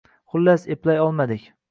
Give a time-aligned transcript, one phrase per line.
[0.35, 1.45] «Xullas, eplay olmadik.